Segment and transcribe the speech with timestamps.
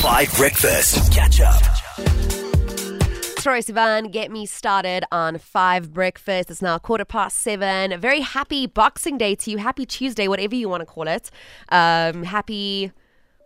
[0.00, 1.12] 5 Breakfast.
[1.12, 1.60] Catch up.
[3.40, 6.50] Troye Sivan, get me started on five breakfast.
[6.50, 7.92] It's now quarter past seven.
[7.92, 9.58] A very happy Boxing Day to you.
[9.58, 11.30] Happy Tuesday, whatever you want to call it.
[11.68, 12.92] Um, happy.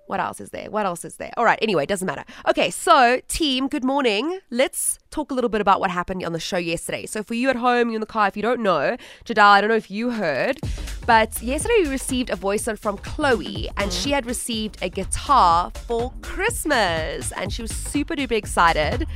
[0.07, 0.71] What else is there?
[0.71, 1.33] What else is there?
[1.37, 1.59] All right.
[1.63, 2.25] Anyway, doesn't matter.
[2.47, 4.41] Okay, so team, good morning.
[4.51, 7.07] Let's talk a little bit about what happened on the show yesterday.
[7.07, 9.61] So for you at home, you in the car, if you don't know, Jadal, I
[9.63, 10.59] don't know if you heard,
[11.07, 15.71] but yesterday we received a voice note from Chloe, and she had received a guitar
[15.87, 19.07] for Christmas, and she was super duper excited.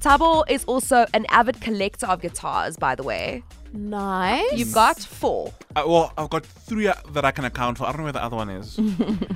[0.00, 3.42] Thabo is also an avid collector of guitars, by the way.
[3.72, 4.52] Nice.
[4.54, 5.52] You've got four.
[5.76, 7.84] Uh, well, I've got three uh, that I can account for.
[7.84, 8.78] I don't know where the other one is.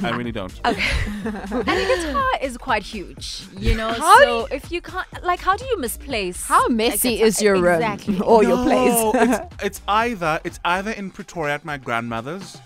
[0.02, 0.52] I really don't.
[0.66, 0.82] Okay.
[1.24, 3.92] and the guitar is quite huge, you know.
[3.92, 6.44] How do so if you can't, like, how do you misplace?
[6.46, 7.26] How messy guitar?
[7.26, 8.20] is your room Exactly.
[8.24, 9.12] or your place?
[9.28, 12.56] it's, it's either it's either in Pretoria at my grandmother's,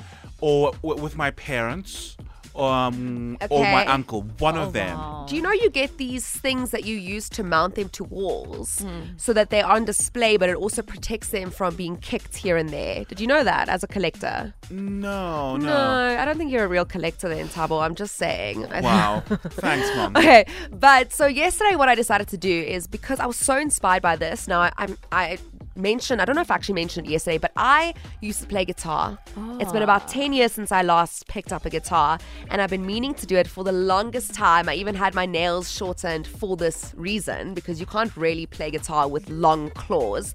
[0.41, 2.17] or w- with my parents,
[2.61, 4.23] um, or my uncle.
[4.39, 4.97] One Oh, of them.
[4.97, 5.27] wow.
[5.29, 8.85] Do you know you get these things that you use to mount them to walls
[9.17, 12.69] so that they're on display, but it also protects them from being kicked here and
[12.71, 13.05] there?
[13.05, 14.55] Did you know that as a collector?
[14.71, 15.67] No, no.
[15.67, 17.83] No, I don't think you're a real collector then, Thabo.
[17.83, 18.67] I'm just saying.
[18.83, 19.23] Wow.
[19.27, 20.17] Thanks, mom.
[20.17, 24.03] Okay, but so yesterday, what I decided to do is because I was so inspired
[24.03, 24.47] by this.
[24.49, 25.39] Now I, I'm I
[25.77, 28.65] mentioned I don't know if I actually mentioned it yesterday, but I used to play
[28.65, 29.19] guitar.
[29.61, 32.19] It's been about ten years since I last picked up a guitar,
[32.51, 34.69] and I've been meaning to do it for the longest time.
[34.69, 39.09] I even had my nails shortened for this reason because you can't really play guitar
[39.09, 40.35] with long claws.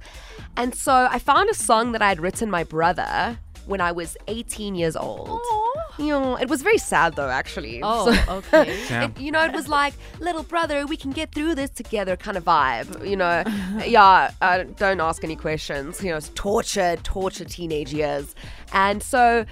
[0.57, 4.17] And so I found a song that I had written my brother when I was
[4.27, 5.29] 18 years old.
[5.29, 5.70] You
[6.09, 7.81] know, it was very sad though, actually.
[7.83, 8.71] Oh, So- okay.
[9.05, 12.37] It- you know, it was like, little brother, we can get through this together kind
[12.37, 13.07] of vibe.
[13.07, 13.43] You know,
[13.85, 16.03] yeah, uh, don't ask any questions.
[16.03, 18.35] You know, it's torture, torture teenage years.
[18.73, 19.45] And so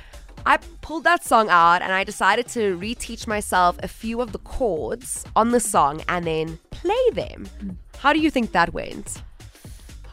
[0.45, 4.39] I pulled that song out and I decided to reteach myself a few of the
[4.39, 7.49] chords on the song and then play them.
[7.97, 9.21] How do you think that went?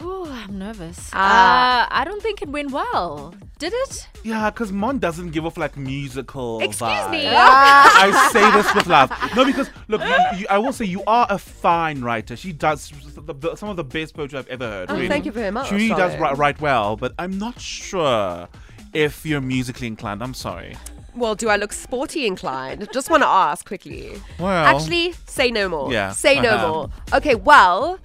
[0.07, 1.11] Ooh, I'm nervous.
[1.13, 1.85] Ah.
[1.85, 3.35] Uh, I don't think it went well.
[3.59, 4.07] Did it?
[4.23, 6.61] Yeah, because Mon doesn't give off like musical.
[6.61, 7.27] Excuse me.
[7.29, 9.11] I say this with love.
[9.35, 12.37] No, because look, you, you, I will say you are a fine writer.
[12.37, 14.91] She does the, the, some of the best poetry I've ever heard.
[14.91, 15.09] Oh, really.
[15.09, 15.69] thank you very much.
[15.69, 18.49] She really does write, write well, but I'm not sure
[18.93, 20.23] if you're musically inclined.
[20.23, 20.77] I'm sorry.
[21.17, 22.87] Well, do I look sporty inclined?
[22.93, 24.21] Just want to ask quickly.
[24.39, 25.91] Well, Actually, say no more.
[25.91, 26.13] Yeah.
[26.13, 26.69] Say no Uh-huh.
[26.69, 26.91] more.
[27.15, 27.99] Okay, well,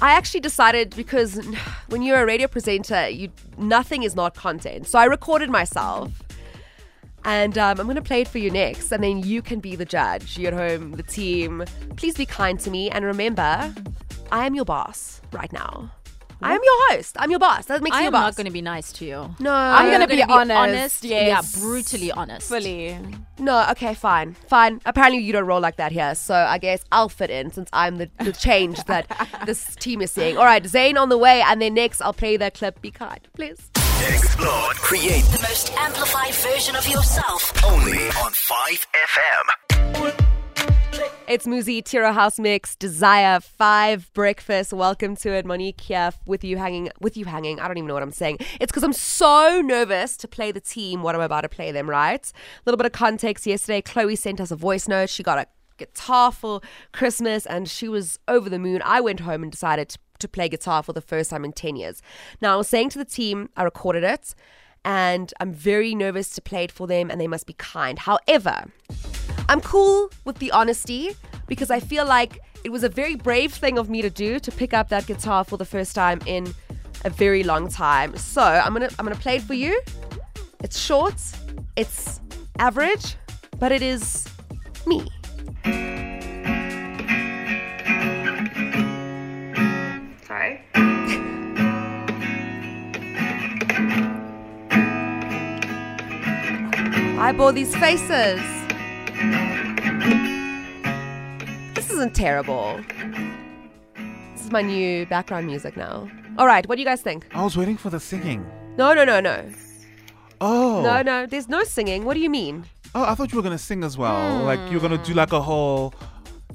[0.00, 1.40] I actually decided because
[1.88, 4.86] when you're a radio presenter, you nothing is not content.
[4.86, 6.10] So I recorded myself.
[7.24, 9.74] And um, I'm going to play it for you next, and then you can be
[9.74, 10.38] the judge.
[10.38, 11.64] You at home, the team.
[11.96, 13.74] Please be kind to me, and remember,
[14.30, 15.90] I am your boss right now.
[16.40, 17.16] I am your host.
[17.18, 17.66] I'm your boss.
[17.66, 18.22] That makes I me your am boss.
[18.22, 19.34] not going to be nice to you.
[19.40, 21.04] No, I'm gonna am be honest, honest.
[21.04, 21.54] yes.
[21.56, 22.48] Yeah, brutally honest.
[22.48, 22.96] Fully.
[23.38, 24.34] No, okay, fine.
[24.48, 24.80] Fine.
[24.86, 26.14] Apparently you don't roll like that here.
[26.14, 29.06] So I guess I'll fit in since I'm the, the change that
[29.46, 30.38] this team is seeing.
[30.38, 31.42] All right, Zayn on the way.
[31.42, 32.80] And then next I'll play that clip.
[32.80, 33.70] Be kind, please.
[34.06, 37.52] Explore, create The most amplified version of yourself.
[37.64, 40.37] only on 5FM.
[41.28, 44.72] It's Muzi Tiro House Mix Desire Five Breakfast.
[44.72, 46.88] Welcome to it, Monique here with you hanging.
[47.00, 47.60] With you hanging.
[47.60, 48.38] I don't even know what I'm saying.
[48.58, 51.02] It's because I'm so nervous to play the team.
[51.02, 51.90] What I'm about to play them.
[51.90, 52.26] Right.
[52.26, 53.46] A little bit of context.
[53.46, 55.10] Yesterday, Chloe sent us a voice note.
[55.10, 55.46] She got a
[55.76, 56.62] guitar for
[56.94, 58.80] Christmas, and she was over the moon.
[58.82, 61.76] I went home and decided to, to play guitar for the first time in ten
[61.76, 62.00] years.
[62.40, 64.34] Now I was saying to the team, I recorded it.
[64.82, 67.98] And I'm very nervous to play it for them, and they must be kind.
[67.98, 68.64] However,
[69.48, 71.16] I'm cool with the honesty
[71.46, 74.50] because I feel like it was a very brave thing of me to do to
[74.52, 76.54] pick up that guitar for the first time in
[77.04, 78.14] a very long time.
[78.16, 79.80] So I'm gonna I'm gonna play it for you.
[80.62, 81.14] It's short,
[81.76, 82.20] it's
[82.58, 83.16] average,
[83.58, 84.28] but it is
[84.86, 85.06] me.
[90.26, 90.60] Sorry.
[97.20, 98.57] I bore these faces.
[101.88, 102.78] This isn't terrible.
[104.34, 106.06] This is my new background music now.
[106.36, 107.26] All right, what do you guys think?
[107.34, 108.46] I was waiting for the singing.
[108.76, 109.50] No, no, no, no.
[110.38, 110.82] Oh.
[110.82, 112.04] No, no, there's no singing.
[112.04, 112.66] What do you mean?
[112.94, 114.44] Oh, I thought you were gonna sing as well.
[114.44, 115.94] Like you were gonna do like a whole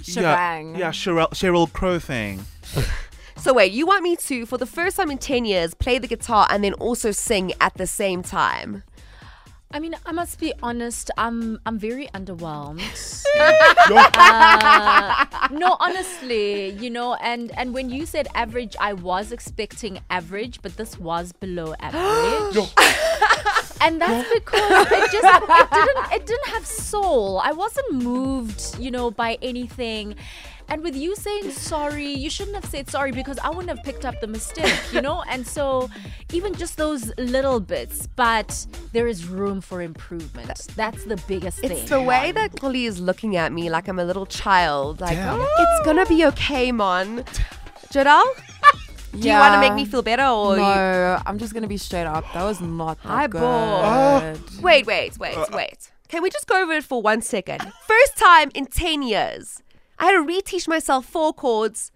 [0.04, 0.74] Shebang.
[0.74, 2.46] Yeah, yeah, Sheryl Sheryl Crow thing.
[3.36, 6.08] So wait, you want me to, for the first time in 10 years, play the
[6.08, 8.84] guitar and then also sing at the same time?
[9.76, 11.10] I mean, I must be honest.
[11.18, 12.82] I'm I'm very underwhelmed.
[13.36, 13.50] Uh,
[15.63, 20.77] no, honestly, you know, and and when you said average, I was expecting average, but
[20.77, 22.69] this was below average.
[23.45, 23.51] Yo.
[23.81, 27.40] and that's because it just it didn't it didn't have soul.
[27.44, 30.16] I wasn't moved, you know, by anything.
[30.69, 34.06] And with you saying sorry, you shouldn't have said sorry because I wouldn't have picked
[34.06, 35.24] up the mistake, you know?
[35.34, 35.90] And so
[36.31, 40.68] even just those little bits, but there is room for improvement.
[40.75, 41.72] That's the biggest thing.
[41.72, 45.01] It's the way that Chloe is looking at me like I'm a little child.
[45.01, 45.42] Like, Damn.
[45.42, 47.24] it's gonna be okay, Mon.
[47.94, 48.24] Jadal,
[49.21, 51.77] do you want to make me feel better or you- No, I'm just gonna be
[51.77, 52.25] straight up.
[52.33, 53.42] That was not that Hi, good.
[53.42, 54.62] boy.
[54.62, 55.48] Wait, wait, wait, uh, uh.
[55.54, 55.92] wait.
[56.10, 57.62] Can we just go over it for one second?
[57.88, 59.62] First time in 10 years.
[60.00, 61.92] I had to reteach myself four chords.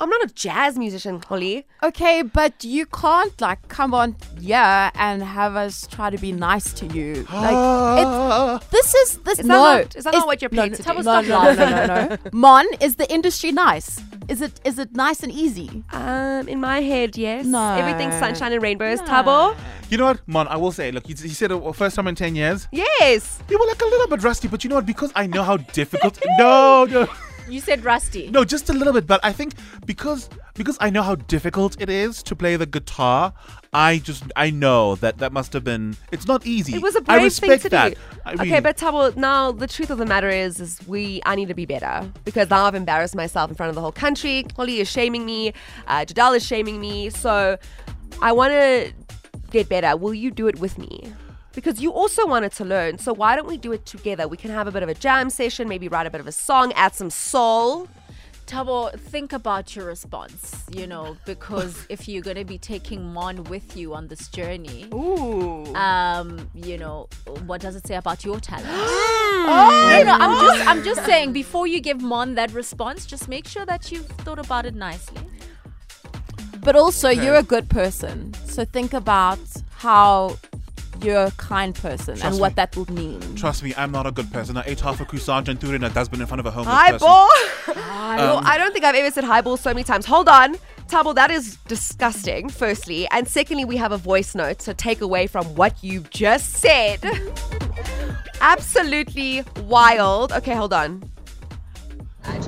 [0.00, 1.66] I'm not a jazz musician, Holly.
[1.82, 6.72] Okay, but you can't like come on yeah and have us try to be nice
[6.74, 7.26] to you.
[7.32, 9.62] Like it's this is this Is that no.
[9.62, 11.02] not- is that not what you're paid to no, do?
[11.02, 12.18] No, no, no, no, no, no.
[12.32, 14.00] Mon, is the industry nice?
[14.28, 15.84] Is it is it nice and easy?
[15.92, 17.44] Um, in my head, yes.
[17.46, 17.74] No.
[17.74, 19.00] Everything's sunshine and rainbows.
[19.00, 19.56] Thabo?
[19.90, 20.48] You know what, Mon?
[20.48, 22.66] I will say, look, you, you said it first time in ten years.
[22.72, 23.40] Yes.
[23.48, 24.86] You were like a little bit rusty, but you know what?
[24.86, 26.18] Because I know how difficult.
[26.38, 27.08] no, no,
[27.48, 28.30] you said rusty.
[28.30, 29.06] no, just a little bit.
[29.06, 29.54] But I think
[29.86, 33.32] because because I know how difficult it is to play the guitar,
[33.72, 35.96] I just I know that that must have been.
[36.10, 36.74] It's not easy.
[36.74, 37.94] It was a brave thing respect to that.
[37.94, 38.00] do.
[38.24, 41.48] I okay, but Thabo, now the truth of the matter is, is we I need
[41.48, 44.46] to be better because now I've embarrassed myself in front of the whole country.
[44.56, 45.52] Holly is shaming me.
[45.86, 47.10] Uh, Jadal is shaming me.
[47.10, 47.58] So
[48.20, 48.92] I want to
[49.50, 49.96] get better.
[49.96, 51.12] Will you do it with me?
[51.54, 52.98] Because you also wanted to learn.
[52.98, 54.26] So why don't we do it together?
[54.26, 56.32] We can have a bit of a jam session, maybe write a bit of a
[56.32, 57.88] song, add some soul.
[58.46, 63.44] Thabo, think about your response, you know, because if you're going to be taking Mon
[63.44, 65.74] with you on this journey, Ooh.
[65.74, 67.08] um, you know,
[67.46, 68.68] what does it say about your talent?
[69.42, 71.32] No, no, I'm just, I'm just saying.
[71.32, 75.20] Before you give Mon that response, just make sure that you've thought about it nicely.
[76.60, 78.34] But also you're a good person.
[78.46, 79.40] So think about
[79.70, 80.36] how
[81.04, 82.54] you're a kind person Trust and what me.
[82.54, 83.34] that would mean.
[83.36, 84.56] Trust me, I'm not a good person.
[84.56, 86.50] I ate half a croissant and threw it in a dustbin in front of a
[86.50, 87.06] homeless Hi, person.
[87.06, 87.28] ball.
[88.12, 90.04] Well, um, I don't think I've ever said highball so many times.
[90.04, 90.56] Hold on.
[90.88, 93.06] Thabo, that is disgusting, firstly.
[93.10, 97.00] And secondly, we have a voice note to take away from what you've just said.
[98.42, 100.32] Absolutely wild.
[100.32, 101.02] Okay, hold on.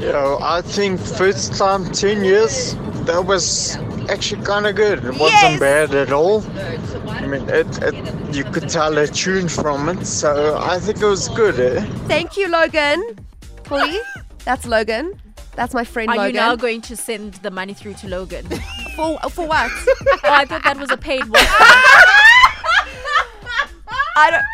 [0.00, 2.74] Yo, I think first time 10 years,
[3.06, 3.76] that was
[4.10, 5.04] actually kind of good.
[5.04, 6.40] It wasn't bad at all.
[7.24, 11.06] I mean, it, it, you could tell a tune from it, so I think it
[11.06, 11.58] was good.
[11.58, 11.80] Eh?
[12.06, 13.18] Thank you, Logan.
[13.66, 13.98] Holly,
[14.44, 15.18] that's Logan.
[15.56, 16.34] That's my friend Are Logan.
[16.34, 18.46] you now going to send the money through to Logan?
[18.98, 19.70] oh, for, for what?
[20.22, 21.32] I thought that was a paid one.
[24.16, 24.44] I don't.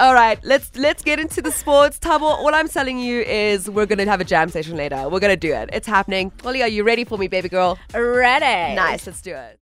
[0.00, 1.98] All right, let's let's get into the sports.
[1.98, 5.10] Thabo, all I'm telling you is we're gonna have a jam session later.
[5.10, 5.68] We're gonna do it.
[5.74, 6.32] It's happening.
[6.42, 7.78] Holly, are you ready for me, baby girl?
[7.92, 8.76] Ready.
[8.76, 9.60] Nice, let's do it.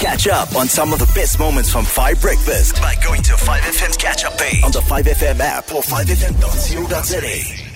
[0.00, 3.98] Catch up on some of the best moments from 5 Breakfast by going to 5FM's
[3.98, 7.69] catch up page on the 5FM app or 5FM.co.za.